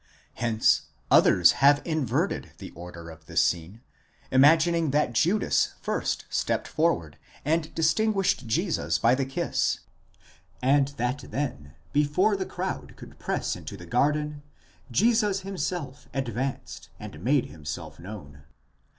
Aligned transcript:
Hence 0.33 0.87
others 1.11 1.51
have 1.61 1.79
inverted 1.85 2.53
the 2.57 2.71
order 2.71 3.11
of 3.11 3.27
the 3.27 3.37
scene, 3.37 3.81
imagining 4.31 4.89
that 4.89 5.13
Judas 5.13 5.75
first 5.79 6.25
stepped 6.27 6.67
forward 6.67 7.19
and 7.45 7.71
distinguished 7.75 8.47
Jesus 8.47 8.97
by 8.97 9.13
the 9.13 9.27
kiss, 9.27 9.81
and 10.59 10.87
that 10.97 11.25
then, 11.29 11.75
before 11.93 12.35
the 12.35 12.47
crowd 12.47 12.95
could 12.95 13.19
press 13.19 13.55
into 13.55 13.77
the 13.77 13.85
garden, 13.85 14.41
Jesus 14.89 15.41
himself 15.41 16.09
advanced 16.15 16.89
and 16.99 17.23
made 17.23 17.45
himself 17.45 17.99
known. 17.99 18.41